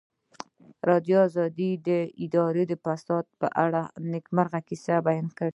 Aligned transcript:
ازادي 0.03 0.81
راډیو 0.89 1.21
د 1.87 1.89
اداري 2.23 2.65
فساد 2.83 3.25
په 3.39 3.47
اړه 3.65 3.81
د 3.87 3.89
نېکمرغۍ 4.11 4.61
کیسې 4.69 4.95
بیان 5.07 5.27
کړې. 5.37 5.49